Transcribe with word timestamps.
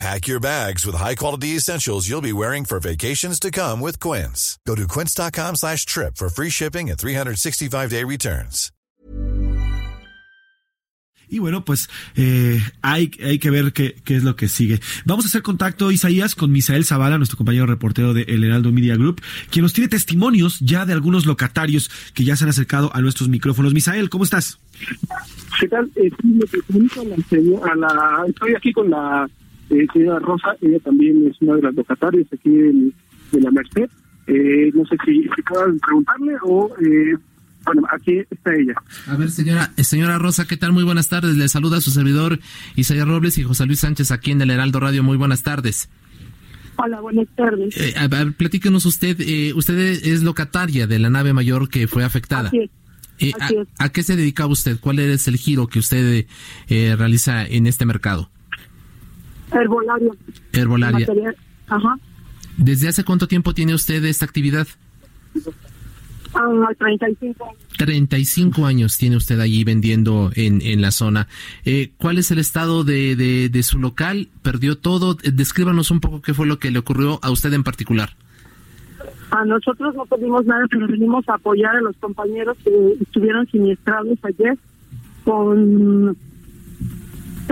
Pack 0.00 0.26
your 0.26 0.40
bags 0.40 0.84
with 0.84 0.96
high-quality 0.96 1.56
essentials 1.56 2.08
you'll 2.08 2.20
be 2.20 2.32
wearing 2.32 2.64
for 2.64 2.80
vacations 2.80 3.38
to 3.40 3.50
come 3.50 3.80
with 3.80 4.00
Quince. 4.00 4.58
Go 4.66 4.74
to 4.74 4.88
quince.com 4.88 5.56
slash 5.56 5.86
trip 5.86 6.16
for 6.16 6.28
free 6.28 6.50
shipping 6.50 6.90
and 6.90 6.98
365-day 6.98 8.04
returns. 8.04 8.70
Y 11.26 11.38
bueno, 11.38 11.64
pues 11.64 11.88
eh, 12.16 12.60
hay, 12.82 13.10
hay 13.22 13.38
que 13.38 13.50
ver 13.50 13.72
qué, 13.72 13.96
qué, 14.04 14.16
es 14.16 14.24
lo 14.24 14.36
que 14.36 14.46
sigue. 14.46 14.80
Vamos 15.06 15.24
a 15.24 15.28
hacer 15.28 15.42
contacto, 15.42 15.90
Isaías, 15.90 16.34
con 16.34 16.52
Misael 16.52 16.84
Zavala, 16.84 17.16
nuestro 17.16 17.38
compañero 17.38 17.66
reportero 17.66 18.12
de 18.12 18.22
El 18.22 18.44
Heraldo 18.44 18.72
Media 18.72 18.94
Group, 18.96 19.22
quien 19.50 19.62
nos 19.62 19.72
tiene 19.72 19.88
testimonios 19.88 20.60
ya 20.60 20.84
de 20.84 20.92
algunos 20.92 21.24
locatarios 21.24 21.90
que 22.12 22.24
ya 22.24 22.36
se 22.36 22.44
han 22.44 22.50
acercado 22.50 22.94
a 22.94 23.00
nuestros 23.00 23.28
micrófonos. 23.30 23.72
Misael, 23.72 24.10
¿cómo 24.10 24.24
estás? 24.24 24.58
¿Qué 25.58 25.68
tal? 25.68 25.90
Eh, 25.96 26.10
a 27.62 27.74
la, 27.74 28.24
estoy 28.28 28.54
aquí 28.54 28.72
con 28.72 28.90
la 28.90 29.28
eh, 29.70 29.86
señora 29.92 30.18
Rosa, 30.18 30.56
ella 30.60 30.78
también 30.80 31.26
es 31.26 31.36
una 31.40 31.56
de 31.56 31.62
las 31.62 31.74
locatarias 31.74 32.26
aquí 32.32 32.50
de, 32.50 32.92
de 33.32 33.40
la 33.40 33.50
Merced. 33.50 33.88
Eh, 34.26 34.70
no 34.74 34.84
sé 34.86 34.96
si, 35.04 35.22
si 35.22 35.40
acaban 35.40 35.78
preguntarle 35.80 36.34
o, 36.42 36.70
eh, 36.80 37.16
bueno, 37.66 37.82
aquí 37.92 38.18
está 38.30 38.54
ella. 38.54 38.74
A 39.06 39.16
ver, 39.16 39.30
señora 39.30 39.72
eh, 39.76 39.84
señora 39.84 40.18
Rosa, 40.18 40.46
¿qué 40.46 40.56
tal? 40.56 40.72
Muy 40.72 40.84
buenas 40.84 41.08
tardes. 41.08 41.36
Le 41.36 41.48
saluda 41.48 41.78
a 41.78 41.80
su 41.80 41.90
servidor 41.90 42.38
Isaías 42.76 43.06
Robles 43.06 43.38
y 43.38 43.42
José 43.42 43.66
Luis 43.66 43.80
Sánchez 43.80 44.10
aquí 44.10 44.30
en 44.30 44.40
el 44.40 44.50
Heraldo 44.50 44.80
Radio. 44.80 45.02
Muy 45.02 45.16
buenas 45.16 45.42
tardes. 45.42 45.88
Hola, 46.76 47.00
buenas 47.00 47.28
tardes. 47.36 47.76
Eh, 47.76 47.94
a 47.96 48.08
ver, 48.08 48.32
platíquenos 48.32 48.84
usted, 48.84 49.16
eh, 49.20 49.52
usted 49.54 49.78
es 49.78 50.22
locataria 50.22 50.86
de 50.86 50.98
la 50.98 51.08
nave 51.08 51.32
mayor 51.32 51.68
que 51.68 51.86
fue 51.86 52.04
afectada. 52.04 52.48
Así 52.48 52.58
es. 52.58 52.70
Eh, 53.20 53.32
Así 53.38 53.56
a, 53.56 53.62
es. 53.62 53.68
¿A 53.78 53.88
qué 53.90 54.02
se 54.02 54.16
dedicaba 54.16 54.50
usted? 54.52 54.78
¿Cuál 54.80 54.98
es 54.98 55.28
el 55.28 55.36
giro 55.36 55.68
que 55.68 55.78
usted 55.78 56.26
eh, 56.68 56.96
realiza 56.98 57.46
en 57.46 57.66
este 57.66 57.86
mercado? 57.86 58.30
Herbolario. 59.54 60.16
Herbolaria. 60.52 61.06
Material. 61.06 61.36
Ajá. 61.68 61.98
¿Desde 62.56 62.88
hace 62.88 63.04
cuánto 63.04 63.26
tiempo 63.28 63.54
tiene 63.54 63.74
usted 63.74 64.04
esta 64.04 64.24
actividad? 64.24 64.66
Ah, 66.34 66.68
35 66.78 67.44
años. 67.44 67.58
35 67.78 68.66
años 68.66 68.98
tiene 68.98 69.16
usted 69.16 69.38
allí 69.38 69.62
vendiendo 69.64 70.30
en, 70.34 70.62
en 70.62 70.80
la 70.80 70.90
zona. 70.90 71.28
Eh, 71.64 71.92
¿Cuál 71.96 72.18
es 72.18 72.30
el 72.30 72.38
estado 72.38 72.82
de, 72.84 73.14
de, 73.14 73.48
de, 73.48 73.62
su 73.62 73.78
local? 73.78 74.28
¿Perdió 74.42 74.76
todo? 74.76 75.16
Eh, 75.22 75.30
Descríbanos 75.32 75.90
un 75.90 76.00
poco 76.00 76.22
qué 76.22 76.34
fue 76.34 76.46
lo 76.46 76.58
que 76.58 76.70
le 76.70 76.80
ocurrió 76.80 77.20
a 77.22 77.30
usted 77.30 77.52
en 77.52 77.62
particular. 77.62 78.10
A 79.30 79.44
nosotros 79.44 79.94
no 79.94 80.06
perdimos 80.06 80.44
nada, 80.46 80.64
pero 80.70 80.86
venimos 80.86 81.28
a 81.28 81.34
apoyar 81.34 81.76
a 81.76 81.80
los 81.80 81.96
compañeros 81.96 82.56
que 82.64 82.70
estuvieron 83.00 83.46
siniestrados 83.48 84.18
ayer 84.22 84.56
con 85.24 86.16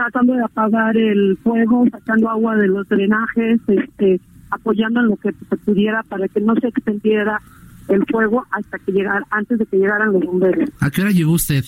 tratando 0.03 0.35
de 0.35 0.43
apagar 0.43 0.97
el 0.97 1.39
fuego, 1.45 1.85
sacando 1.91 2.29
agua 2.29 2.57
de 2.57 2.67
los 2.67 2.89
drenajes, 2.89 3.61
este, 3.69 4.21
apoyando 4.51 5.01
en 5.01 5.07
lo 5.09 5.17
que 5.17 5.31
se 5.33 5.57
pudiera 5.59 6.03
para 6.03 6.27
que 6.29 6.41
no 6.41 6.55
se 6.57 6.69
extendiera 6.69 7.41
el 7.89 8.05
fuego 8.11 8.45
hasta 8.51 8.79
que 8.81 8.93
llegara, 8.93 9.25
antes 9.31 9.59
de 9.59 9.67
que 9.67 9.77
llegaran 9.77 10.13
los 10.13 10.25
bomberos. 10.25 10.69
¿A 10.81 10.91
qué 10.91 11.03
hora 11.03 11.11
llegó 11.13 11.33
usted 11.33 11.65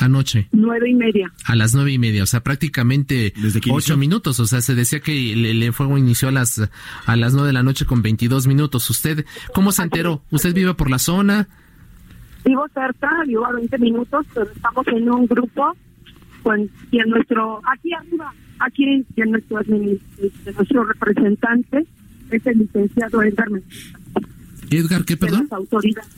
anoche? 0.00 0.48
Nueve 0.52 0.88
y 0.90 0.94
media. 0.94 1.30
A 1.44 1.54
las 1.54 1.74
nueve 1.74 1.92
y 1.92 1.98
media, 1.98 2.22
o 2.22 2.26
sea, 2.26 2.40
prácticamente 2.40 3.34
¿Desde 3.36 3.60
que 3.60 3.70
ocho 3.70 3.92
inició? 3.92 3.96
minutos. 3.98 4.40
O 4.40 4.46
sea, 4.46 4.62
se 4.62 4.74
decía 4.74 5.00
que 5.00 5.32
el, 5.32 5.44
el 5.44 5.72
fuego 5.74 5.98
inició 5.98 6.28
a 6.28 6.32
las 6.32 6.70
a 7.06 7.16
las 7.16 7.34
nueve 7.34 7.48
de 7.48 7.52
la 7.52 7.62
noche 7.62 7.84
con 7.84 8.00
22 8.00 8.46
minutos. 8.46 8.88
¿Usted 8.88 9.26
cómo 9.52 9.70
se 9.70 9.82
enteró? 9.82 10.22
¿Usted 10.30 10.54
vive 10.54 10.72
por 10.74 10.88
la 10.90 10.98
zona? 10.98 11.46
Vivo 12.44 12.66
cerca, 12.74 13.10
vivo 13.26 13.46
a 13.46 13.52
20 13.52 13.78
minutos, 13.78 14.26
pero 14.34 14.50
estamos 14.50 14.86
en 14.88 15.10
un 15.10 15.26
grupo 15.26 15.74
con 16.44 16.70
y 16.92 17.00
en 17.00 17.08
nuestro, 17.08 17.60
aquí 17.66 17.92
arriba, 17.92 18.32
aquí 18.60 18.84
en 19.16 19.30
nuestro, 19.30 19.58
nuestro 19.64 20.84
representante 20.84 21.84
es 22.30 22.46
el 22.46 22.58
licenciado 22.58 23.22
Edgar 23.22 23.50
Mendieta, 23.50 23.98
Edgar, 24.70 25.04
¿qué, 25.04 25.16
perdón? 25.16 25.48
autoridades. 25.50 26.10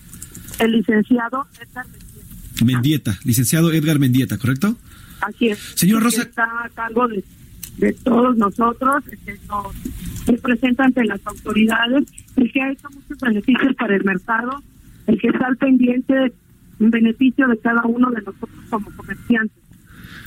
El 0.59 0.72
licenciado 0.72 1.47
Edgar 1.60 1.87
Mendieta, 1.87 2.64
Mendieta, 2.64 3.19
licenciado 3.25 3.72
Edgar 3.72 3.98
Mendieta, 3.98 4.37
¿correcto? 4.38 4.76
así 5.20 5.48
es. 5.48 5.59
Señora 5.75 6.00
Que 6.00 6.04
Rosa. 6.04 6.22
Está 6.22 6.44
a 6.64 6.69
cargo 6.70 7.08
de, 7.08 7.25
de 7.78 7.93
todos 7.93 8.37
nosotros, 8.37 9.04
que 9.25 9.38
nos 9.48 9.66
representa 10.26 10.84
ante 10.84 11.04
las 11.04 11.25
autoridades, 11.26 12.04
el 12.37 12.53
que 12.53 12.60
ha 12.60 12.72
hecho 12.72 12.88
muchos 12.91 13.19
beneficios 13.20 13.75
para 13.76 13.97
el 13.97 14.04
mercado, 14.04 14.62
el 15.06 15.20
que 15.20 15.28
está 15.28 15.47
al 15.47 15.56
pendiente 15.56 16.32
en 16.81 16.91
beneficio 16.91 17.47
de 17.48 17.58
cada 17.58 17.82
uno 17.84 18.10
de 18.10 18.22
nosotros 18.22 18.50
como 18.69 18.91
comerciantes. 18.93 19.66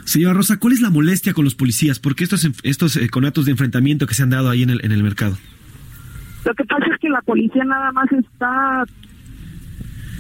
Señora 0.06 0.34
Rosa, 0.34 0.58
¿cuál 0.58 0.74
es 0.74 0.82
la 0.82 0.90
molestia 0.90 1.34
con 1.34 1.46
los 1.46 1.56
policías? 1.56 2.00
¿Por 2.00 2.16
qué 2.16 2.24
estos, 2.24 2.48
estos 2.64 2.98
eh, 2.98 3.10
conatos 3.10 3.46
de 3.46 3.52
enfrentamiento 3.52 4.08
que 4.08 4.14
se 4.14 4.24
han 4.24 4.30
dado 4.30 4.50
ahí 4.50 4.64
en 4.64 4.70
el, 4.70 4.84
en 4.84 4.92
el 4.92 5.04
mercado? 5.04 5.38
Lo 6.46 6.54
que 6.54 6.64
pasa 6.66 6.86
es 6.94 7.00
que 7.00 7.10
la 7.10 7.22
policía 7.22 7.64
nada 7.66 7.92
más 7.92 8.12
está 8.12 8.86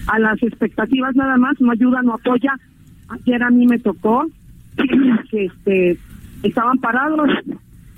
a 0.07 0.19
las 0.19 0.41
expectativas 0.41 1.16
nada 1.16 1.38
más, 1.38 1.59
no 1.59 1.72
ayuda, 1.72 2.01
no 2.01 2.16
apoya. 2.16 2.53
Ayer 3.09 3.41
a 3.44 3.50
mí 3.50 3.66
me 3.67 3.79
tocó 3.79 4.28
que 5.31 5.45
este 5.45 5.97
estaban 6.44 6.78
parados, 6.79 7.29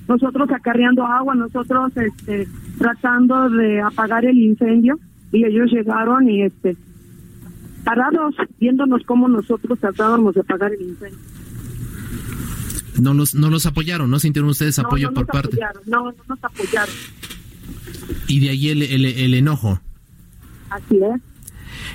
nosotros 0.08 0.50
acarreando 0.52 1.06
agua, 1.06 1.36
nosotros 1.36 1.92
este 1.96 2.48
tratando 2.78 3.50
de 3.50 3.82
apagar 3.82 4.26
el 4.26 4.38
incendio 4.38 5.00
y 5.32 5.46
ellos 5.46 5.72
llegaron 5.72 6.30
y 6.30 6.44
este 6.44 6.76
parados 7.84 8.36
viéndonos 8.60 9.04
cómo 9.06 9.28
nosotros 9.28 9.80
tratábamos 9.80 10.36
de 10.36 10.42
apagar 10.42 10.74
el 10.74 10.82
incendio. 10.82 11.31
No 13.02 13.14
los, 13.14 13.34
no 13.36 13.50
los 13.50 13.66
apoyaron, 13.66 14.10
¿no 14.10 14.20
sintieron 14.20 14.50
ustedes 14.50 14.78
No, 14.78 14.86
apoyo 14.86 15.08
no 15.10 15.14
por 15.16 15.24
nos 15.28 15.32
parte? 15.34 15.56
apoyaron, 15.58 15.84
no, 15.88 16.04
no 16.12 16.24
nos 16.30 16.44
apoyaron. 16.44 16.96
Y 18.28 18.40
de 18.40 18.50
ahí 18.50 18.70
el, 18.70 18.84
el, 18.84 19.06
el 19.06 19.34
enojo. 19.34 19.82
Así 20.70 20.98
es. 20.98 21.22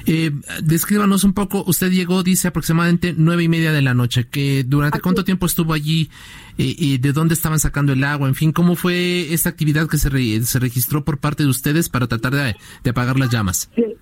Eh, 0.06 0.30
descríbanos 0.62 1.24
un 1.24 1.32
poco, 1.32 1.62
usted 1.66 1.90
llegó, 1.90 2.22
dice, 2.22 2.48
aproximadamente 2.48 3.14
nueve 3.16 3.42
y 3.44 3.48
media 3.48 3.72
de 3.72 3.82
la 3.82 3.94
noche, 3.94 4.26
que 4.28 4.64
durante 4.64 4.96
Así 4.96 5.02
cuánto 5.02 5.20
es. 5.20 5.24
tiempo 5.26 5.46
estuvo 5.46 5.72
allí, 5.72 6.10
eh, 6.58 6.74
y 6.78 6.98
de 6.98 7.12
dónde 7.12 7.34
estaban 7.34 7.58
sacando 7.58 7.92
el 7.92 8.02
agua, 8.04 8.26
en 8.28 8.34
fin, 8.34 8.52
cómo 8.52 8.74
fue 8.76 9.32
esta 9.32 9.48
actividad 9.50 9.88
que 9.88 9.98
se, 9.98 10.08
re- 10.08 10.42
se 10.42 10.58
registró 10.58 11.04
por 11.04 11.18
parte 11.18 11.42
de 11.42 11.48
ustedes 11.50 11.88
para 11.88 12.06
tratar 12.06 12.34
de, 12.34 12.56
de 12.84 12.90
apagar 12.90 13.18
las 13.18 13.30
llamas. 13.30 13.68
se, 13.74 13.96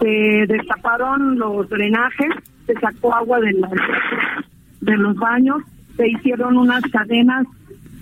se 0.00 0.46
destaparon 0.52 1.38
los 1.38 1.68
drenajes, 1.68 2.28
se 2.66 2.74
sacó 2.74 3.14
agua 3.14 3.40
de, 3.40 3.52
las, 3.52 3.70
de 4.80 4.96
los 4.96 5.16
baños, 5.16 5.62
se 5.96 6.08
hicieron 6.08 6.56
unas 6.56 6.82
cadenas 6.84 7.46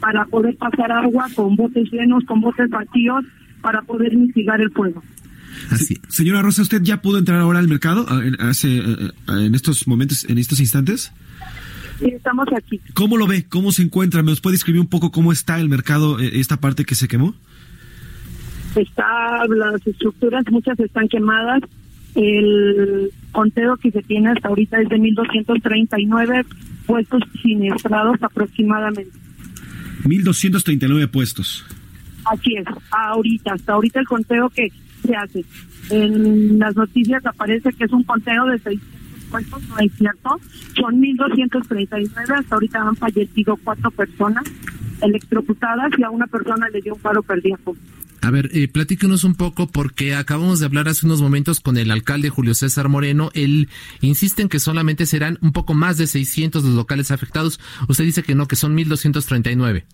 para 0.00 0.24
poder 0.26 0.56
pasar 0.56 0.90
agua 0.92 1.26
con 1.34 1.56
botes 1.56 1.90
llenos, 1.90 2.24
con 2.24 2.40
botes 2.40 2.70
vacíos, 2.70 3.24
para 3.60 3.82
poder 3.82 4.16
mitigar 4.16 4.60
el 4.60 4.70
fuego. 4.70 5.02
Así. 5.70 5.98
Señora 6.08 6.42
Rosa, 6.42 6.62
¿usted 6.62 6.82
ya 6.82 7.02
pudo 7.02 7.18
entrar 7.18 7.40
ahora 7.40 7.58
al 7.58 7.68
mercado 7.68 8.06
en, 8.22 8.40
hace, 8.40 8.78
eh, 8.78 8.82
eh, 8.88 9.12
en 9.28 9.54
estos 9.54 9.86
momentos, 9.86 10.24
en 10.28 10.38
estos 10.38 10.60
instantes? 10.60 11.12
Y 12.00 12.14
estamos 12.14 12.46
aquí. 12.56 12.80
¿Cómo 12.94 13.18
lo 13.18 13.26
ve? 13.26 13.44
¿Cómo 13.48 13.72
se 13.72 13.82
encuentra? 13.82 14.22
¿Me 14.22 14.34
puede 14.36 14.54
describir 14.54 14.80
un 14.80 14.86
poco 14.86 15.10
cómo 15.10 15.32
está 15.32 15.60
el 15.60 15.68
mercado, 15.68 16.18
eh, 16.18 16.30
esta 16.34 16.58
parte 16.58 16.84
que 16.84 16.94
se 16.94 17.08
quemó? 17.08 17.34
Está, 18.74 19.44
las 19.48 19.86
estructuras, 19.86 20.44
muchas 20.50 20.78
están 20.80 21.08
quemadas. 21.08 21.62
El 22.14 23.10
conteo 23.32 23.76
que 23.76 23.90
se 23.90 24.02
tiene 24.02 24.30
hasta 24.30 24.48
ahorita 24.48 24.80
es 24.80 24.88
de 24.88 24.96
1.239 24.96 26.46
puestos 26.90 27.22
siniestrados 27.40 28.20
aproximadamente. 28.20 29.16
1.239 30.04 31.08
puestos. 31.08 31.64
Así 32.24 32.56
es, 32.56 32.66
ahorita, 32.90 33.54
hasta 33.54 33.72
ahorita 33.74 34.00
el 34.00 34.06
conteo 34.06 34.50
que 34.50 34.72
se 35.06 35.14
hace. 35.14 35.44
En 35.90 36.58
las 36.58 36.74
noticias 36.74 37.24
aparece 37.24 37.72
que 37.72 37.84
es 37.84 37.92
un 37.92 38.02
conteo 38.02 38.44
de 38.46 38.58
600 38.58 39.24
puestos, 39.30 39.68
no 39.68 39.78
es 39.78 39.92
cierto. 39.92 40.40
Son 40.74 41.00
1.239, 41.00 42.38
hasta 42.38 42.54
ahorita 42.54 42.82
han 42.82 42.96
fallecido 42.96 43.56
cuatro 43.62 43.90
personas 43.92 44.44
electrocutadas 45.00 45.92
y 45.96 46.02
a 46.02 46.10
una 46.10 46.26
persona 46.26 46.68
le 46.70 46.80
dio 46.80 46.94
un 46.94 47.00
paro 47.00 47.22
cardíaco. 47.22 47.76
A 48.22 48.30
ver, 48.30 48.50
eh, 48.52 48.68
platíquenos 48.68 49.24
un 49.24 49.34
poco 49.34 49.66
porque 49.66 50.14
acabamos 50.14 50.60
de 50.60 50.66
hablar 50.66 50.88
hace 50.88 51.06
unos 51.06 51.22
momentos 51.22 51.60
con 51.60 51.78
el 51.78 51.90
alcalde 51.90 52.28
Julio 52.28 52.54
César 52.54 52.88
Moreno. 52.88 53.30
Él 53.34 53.68
insiste 54.02 54.42
en 54.42 54.48
que 54.48 54.60
solamente 54.60 55.06
serán 55.06 55.38
un 55.40 55.52
poco 55.52 55.72
más 55.72 55.96
de 55.96 56.06
600 56.06 56.62
los 56.62 56.74
locales 56.74 57.10
afectados. 57.10 57.60
Usted 57.88 58.04
dice 58.04 58.22
que 58.22 58.34
no, 58.34 58.46
que 58.46 58.56
son 58.56 58.76
1.239. 58.76 59.84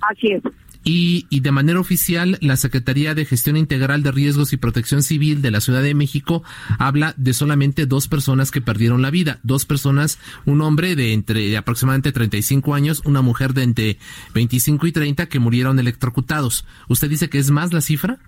Así 0.00 0.28
es. 0.28 0.42
Y, 0.84 1.26
y, 1.28 1.40
de 1.40 1.52
manera 1.52 1.80
oficial 1.80 2.38
la 2.40 2.56
Secretaría 2.56 3.14
de 3.14 3.24
Gestión 3.24 3.56
Integral 3.56 4.02
de 4.02 4.12
Riesgos 4.12 4.52
y 4.52 4.56
Protección 4.56 5.02
Civil 5.02 5.42
de 5.42 5.50
la 5.50 5.60
Ciudad 5.60 5.82
de 5.82 5.94
México 5.94 6.42
habla 6.78 7.14
de 7.16 7.34
solamente 7.34 7.86
dos 7.86 8.08
personas 8.08 8.50
que 8.50 8.60
perdieron 8.60 9.02
la 9.02 9.10
vida, 9.10 9.40
dos 9.42 9.66
personas, 9.66 10.18
un 10.46 10.60
hombre 10.62 10.96
de 10.96 11.12
entre 11.12 11.56
aproximadamente 11.56 12.12
35 12.12 12.74
años, 12.74 13.02
una 13.04 13.22
mujer 13.22 13.52
de 13.52 13.62
entre 13.62 13.98
25 14.34 14.86
y 14.86 14.92
30 14.92 15.26
que 15.26 15.38
murieron 15.38 15.78
electrocutados. 15.78 16.66
¿Usted 16.88 17.10
dice 17.10 17.28
que 17.28 17.38
es 17.38 17.50
más 17.50 17.72
la 17.72 17.80
cifra? 17.80 18.18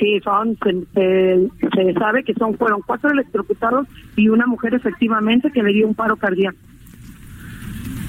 Sí, 0.00 0.20
son, 0.24 0.58
se, 0.62 1.48
se, 1.74 1.94
sabe 1.94 2.24
que 2.24 2.34
son 2.34 2.56
fueron 2.58 2.82
cuatro 2.84 3.10
electrocutados 3.10 3.86
y 4.16 4.28
una 4.28 4.46
mujer 4.46 4.74
efectivamente 4.74 5.50
que 5.52 5.62
le 5.62 5.72
dio 5.72 5.86
un 5.86 5.94
paro 5.94 6.16
cardíaco. 6.16 6.58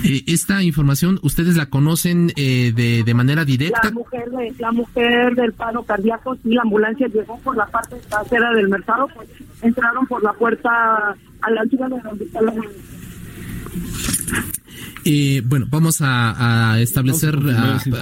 Eh, 0.03 0.23
esta 0.27 0.63
información, 0.63 1.19
¿ustedes 1.23 1.55
la 1.55 1.67
conocen 1.67 2.31
eh, 2.35 2.71
de, 2.75 3.03
de 3.03 3.13
manera 3.13 3.45
directa? 3.45 3.81
La 3.83 3.91
mujer, 3.91 4.29
de, 4.29 4.53
la 4.59 4.71
mujer 4.71 5.35
del 5.35 5.53
paro 5.53 5.83
cardíaco, 5.83 6.35
sí, 6.35 6.53
la 6.53 6.61
ambulancia 6.61 7.07
llegó 7.07 7.37
por 7.39 7.57
la 7.57 7.65
parte 7.67 7.95
trasera 8.09 8.51
del 8.51 8.69
mercado, 8.69 9.07
pues 9.15 9.29
entraron 9.61 10.05
por 10.07 10.23
la 10.23 10.33
puerta 10.33 10.69
a 11.41 11.51
la 11.51 11.61
altura 11.61 11.89
de 11.89 11.99
donde 12.01 12.25
está 12.25 12.41
la 12.41 12.53
eh, 15.09 15.41
bueno, 15.45 15.67
vamos 15.69 15.99
a, 16.01 16.77
establecer, 16.81 17.37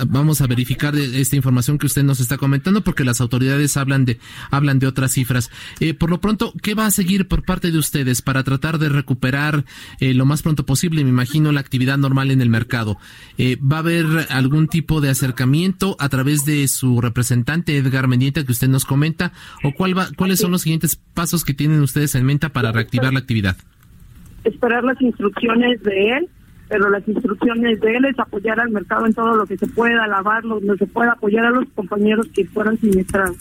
vamos 0.08 0.42
a, 0.42 0.48
verificar 0.48 0.96
esta 0.96 1.36
información 1.36 1.78
que 1.78 1.86
usted 1.86 2.02
nos 2.02 2.20
está 2.20 2.38
comentando, 2.38 2.82
porque 2.82 3.04
las 3.04 3.22
autoridades 3.22 3.78
hablan 3.78 4.06
de 4.06 4.18
hablan 4.50 4.80
de 4.80 4.88
otras 4.88 5.12
cifras. 5.12 5.52
Eh, 5.80 5.94
por 5.94 6.10
lo 6.10 6.20
pronto, 6.20 6.52
¿qué 6.64 6.74
va 6.74 6.88
a 6.88 6.92
seguir 6.92 7.28
por 7.28 7.44
parte 7.44 7.72
de 7.72 7.78
ustedes 7.78 8.24
para 8.24 8.44
tratar 8.44 8.80
de 8.80 8.90
recuperar 8.90 9.66
eh, 10.00 10.16
lo 10.16 10.26
más 10.26 10.42
pronto 10.42 10.66
posible? 10.66 11.04
Me 11.04 11.12
imagino 11.12 11.52
la 11.52 11.60
actividad 11.60 12.00
normal 12.00 12.32
en 12.32 12.42
el 12.42 12.50
mercado. 12.50 12.98
¿Va 13.40 13.76
a 13.76 13.80
haber 13.80 14.08
algún 14.30 14.68
tipo 14.68 15.00
de 15.00 15.12
acercamiento 15.12 15.96
a 16.00 16.10
través 16.10 16.44
de 16.44 16.68
su 16.68 17.02
representante 17.02 17.78
Edgar 17.78 18.08
Mendieta 18.08 18.44
que 18.44 18.52
usted 18.52 18.68
nos 18.68 18.84
comenta, 18.84 19.32
o 19.64 19.74
cuál 19.74 19.96
va, 19.96 20.08
cuáles 20.16 20.40
son 20.40 20.50
los 20.50 20.64
siguientes 20.64 20.96
pasos 20.96 21.46
que 21.46 21.54
tienen 21.54 21.82
ustedes 21.82 22.16
en 22.16 22.26
mente 22.26 22.50
para 22.50 22.72
reactivar 22.72 23.14
la 23.14 23.20
actividad? 23.20 23.58
Esperar 24.44 24.84
las 24.84 25.00
instrucciones 25.02 25.84
de 25.84 26.10
él 26.10 26.30
pero 26.68 26.90
las 26.90 27.08
instrucciones 27.08 27.80
de 27.80 27.98
él 27.98 28.06
es 28.06 28.20
apoyar 28.20 28.60
al 28.60 28.72
mercado 28.72 29.06
en 29.06 29.14
todo 29.14 29.36
lo 29.36 29.46
que 29.46 29.58
se 29.58 29.68
pueda, 29.68 30.08
lavarlo, 30.08 30.60
donde 30.60 30.78
se 30.78 30.88
pueda 30.88 31.12
apoyar 31.12 31.46
a 31.46 31.52
los 31.52 31.68
compañeros 31.76 32.28
que 32.34 32.46
fueran 32.46 32.78
siniestrados. 32.80 33.38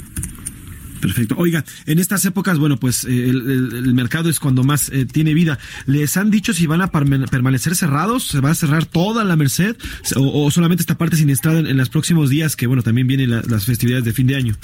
Perfecto. 1.04 1.34
Oiga, 1.36 1.64
en 1.84 1.98
estas 1.98 2.24
épocas, 2.24 2.58
bueno, 2.58 2.78
pues 2.78 3.04
eh, 3.04 3.28
el, 3.28 3.92
mercado 3.92 4.30
es 4.30 4.40
cuando 4.40 4.64
más 4.64 4.88
eh, 4.88 5.04
tiene 5.04 5.34
vida. 5.34 5.58
¿Les 5.84 6.16
han 6.16 6.30
dicho 6.30 6.54
si 6.54 6.66
van 6.66 6.80
a 6.80 6.86
permanecer 6.86 7.76
cerrados? 7.76 8.26
¿Se 8.26 8.40
va 8.40 8.50
a 8.50 8.54
cerrar 8.54 8.86
toda 8.86 9.22
la 9.22 9.36
Merced? 9.36 9.76
¿O, 10.16 10.50
solamente 10.50 10.80
esta 10.80 10.96
parte 10.96 11.16
siniestrada 11.16 11.58
en, 11.58 11.76
los 11.76 11.90
próximos 11.90 12.30
días, 12.30 12.56
que 12.56 12.66
bueno, 12.66 12.82
también 12.82 13.06
vienen 13.06 13.28
las 13.28 13.66
festividades 13.66 14.06
de 14.06 14.12
fin 14.14 14.26
de 14.26 14.36
año? 14.36 14.54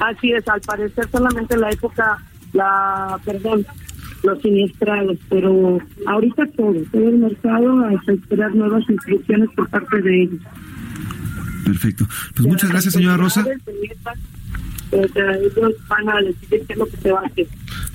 Así 0.00 0.32
es, 0.32 0.48
al 0.48 0.62
parecer 0.62 1.06
solamente 1.12 1.54
la 1.58 1.70
época, 1.70 2.16
la, 2.54 3.20
perdón, 3.22 3.66
los 4.22 4.40
siniestrados, 4.40 5.18
pero 5.28 5.78
ahorita 6.06 6.46
todo, 6.56 6.74
todo 6.90 7.08
el 7.08 7.18
mercado 7.18 7.84
a 7.84 7.92
esperar 8.12 8.54
nuevas 8.54 8.84
instrucciones 8.88 9.48
por 9.54 9.68
parte 9.68 10.00
de 10.02 10.22
ellos. 10.22 10.40
Perfecto. 11.64 12.06
Pues 12.34 12.46
muchas 12.46 12.70
gracias, 12.70 12.94
señora 12.94 13.16
Rosa. 13.16 13.44
Ellos 14.92 15.74
van 15.88 16.08
a 16.08 16.20
decidir 16.20 16.66
qué 16.66 16.72
es 16.72 16.78
lo 16.78 16.86
que 16.86 16.96
se 16.98 17.10
va 17.10 17.20
a 17.20 17.26
hacer. 17.26 17.48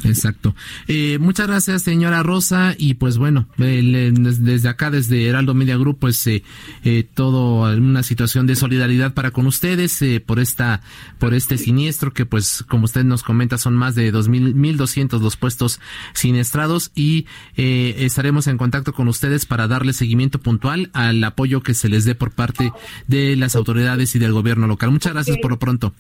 Exacto. 0.04 0.56
Eh, 0.88 1.18
muchas 1.20 1.48
gracias, 1.48 1.84
señora 1.84 2.24
Rosa. 2.24 2.76
Y 2.78 2.96
pues 2.96 3.18
bueno, 3.18 3.48
desde 3.58 4.70
acá, 4.70 4.92
desde 4.92 5.28
Heraldo 5.28 5.54
Media 5.54 5.78
Group, 5.78 6.00
pues 6.00 6.26
eh, 6.28 6.44
eh, 6.84 7.04
todo 7.14 7.72
una 7.76 8.04
situación 8.04 8.48
de 8.48 8.56
solidaridad 8.56 9.14
para 9.14 9.32
con 9.32 9.48
ustedes 9.48 10.02
eh, 10.02 10.20
por 10.20 10.40
esta, 10.40 10.82
por 11.20 11.34
este 11.34 11.58
siniestro 11.58 12.14
que, 12.14 12.26
pues, 12.26 12.64
como 12.68 12.86
usted 12.86 13.04
nos 13.04 13.24
comenta, 13.24 13.58
son 13.58 13.76
más 13.76 13.96
de 13.96 14.12
dos 14.12 14.28
mil, 14.28 14.56
mil 14.56 14.78
doscientos 14.78 15.22
los 15.22 15.38
puestos 15.38 15.80
siniestrados 16.14 16.92
y 16.96 17.26
eh, 17.56 17.96
estaremos 18.00 18.48
en 18.48 18.58
contacto 18.58 18.94
con 18.94 19.08
ustedes 19.08 19.46
para 19.46 19.68
darle 19.68 19.94
seguimiento 19.94 20.40
puntual 20.40 20.90
al 20.94 21.24
apoyo 21.24 21.62
que 21.62 21.74
se 21.74 21.90
les 21.90 22.06
dé 22.06 22.16
por 22.16 22.32
parte 22.32 22.72
de 23.08 23.36
las 23.36 23.56
autoridades 23.56 24.16
y 24.16 24.20
del 24.20 24.34
gobierno 24.34 24.68
local. 24.68 24.92
Muchas 24.92 25.14
gracias 25.14 25.38
por 25.42 25.52
lo 25.52 25.60
pronto. 25.60 25.94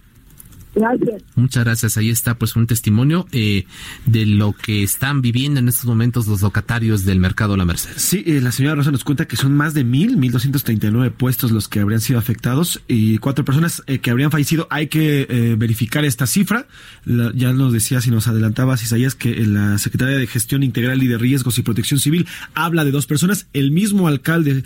Gracias. 0.77 1.23
Muchas 1.35 1.63
gracias. 1.63 1.97
Ahí 1.97 2.09
está 2.09 2.37
pues 2.37 2.55
un 2.55 2.67
testimonio 2.67 3.27
eh, 3.31 3.65
de 4.05 4.25
lo 4.27 4.53
que 4.53 4.83
están 4.83 5.21
viviendo 5.21 5.59
en 5.59 5.67
estos 5.67 5.85
momentos 5.85 6.27
los 6.27 6.41
locatarios 6.41 7.03
del 7.03 7.19
mercado 7.19 7.57
La 7.57 7.65
Merced. 7.65 7.89
Sí, 7.95 8.23
eh, 8.27 8.41
la 8.41 8.51
señora 8.51 8.75
Rosa 8.75 8.91
nos 8.91 9.03
cuenta 9.03 9.27
que 9.27 9.37
son 9.37 9.57
más 9.57 9.73
de 9.73 9.83
mil, 9.83 10.17
mil 10.17 10.31
doscientos 10.31 10.63
treinta 10.63 10.87
y 10.87 10.91
nueve 10.91 11.09
puestos 11.09 11.51
los 11.51 11.67
que 11.67 11.79
habrían 11.79 12.01
sido 12.01 12.19
afectados 12.19 12.81
y 12.87 13.17
cuatro 13.17 13.43
personas 13.43 13.81
eh, 13.87 13.97
que 13.99 14.11
habrían 14.11 14.29
fallecido. 14.29 14.67
Hay 14.69 14.87
que 14.87 15.55
verificar 15.57 16.05
esta 16.05 16.27
cifra. 16.27 16.67
ya 17.05 17.53
nos 17.53 17.73
decía, 17.73 18.01
si 18.01 18.11
nos 18.11 18.27
adelantabas, 18.27 18.83
Isaías, 18.83 19.15
que 19.15 19.35
la 19.45 19.77
Secretaría 19.79 20.17
de 20.17 20.27
Gestión 20.27 20.61
Integral 20.61 21.01
y 21.01 21.07
de 21.07 21.17
Riesgos 21.17 21.57
y 21.57 21.63
Protección 21.63 21.99
Civil 21.99 22.27
habla 22.53 22.85
de 22.85 22.91
dos 22.91 23.07
personas. 23.07 23.47
El 23.53 23.71
mismo 23.71 24.07
alcalde 24.07 24.63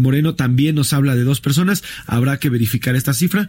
Moreno 0.00 0.34
también 0.34 0.74
nos 0.74 0.92
habla 0.92 1.14
de 1.14 1.24
dos 1.24 1.40
personas. 1.40 1.82
Habrá 2.06 2.38
que 2.38 2.50
verificar 2.50 2.96
esta 2.96 3.14
cifra 3.14 3.48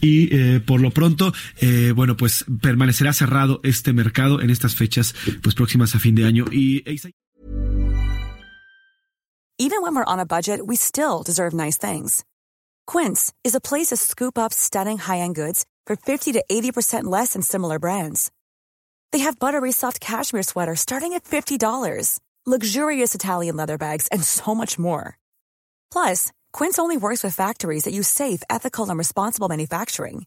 y 0.00 0.28
eh, 0.34 0.60
por 0.64 0.80
lo 0.80 0.90
pronto, 0.90 1.32
eh, 1.60 1.92
bueno, 1.94 2.16
pues 2.16 2.44
permanecerá 2.60 3.12
cerrado 3.12 3.60
este 3.62 3.92
mercado 3.92 4.40
en 4.40 4.50
estas 4.50 4.74
fechas 4.74 5.14
pues 5.42 5.54
próximas 5.54 5.94
a 5.94 5.98
fin 5.98 6.14
de 6.14 6.24
año. 6.24 6.44
Y 6.52 6.84
Even 9.58 9.80
when 9.80 9.94
we're 9.94 10.04
on 10.04 10.20
a 10.20 10.26
budget, 10.26 10.60
we 10.66 10.76
still 10.76 11.22
deserve 11.22 11.54
nice 11.54 11.78
things. 11.78 12.24
Quince 12.86 13.32
is 13.42 13.54
a 13.54 13.60
place 13.60 13.86
to 13.86 13.96
scoop 13.96 14.36
up 14.36 14.52
stunning 14.52 14.98
high-end 14.98 15.34
goods 15.34 15.64
for 15.86 15.96
50 15.96 16.32
to 16.32 16.44
80% 16.50 17.04
less 17.04 17.32
than 17.32 17.42
similar 17.42 17.78
brands. 17.78 18.30
They 19.12 19.20
have 19.20 19.38
buttery 19.38 19.72
soft 19.72 19.98
cashmere 19.98 20.42
sweaters 20.42 20.80
starting 20.80 21.14
at 21.14 21.24
$50, 21.24 22.20
luxurious 22.44 23.14
Italian 23.14 23.56
leather 23.56 23.78
bags, 23.78 24.08
and 24.08 24.22
so 24.22 24.54
much 24.54 24.78
more. 24.78 25.16
Plus, 25.90 26.32
Quince 26.52 26.78
only 26.78 26.98
works 26.98 27.24
with 27.24 27.34
factories 27.34 27.84
that 27.84 27.94
use 27.94 28.08
safe, 28.08 28.42
ethical, 28.50 28.90
and 28.90 28.98
responsible 28.98 29.48
manufacturing. 29.48 30.26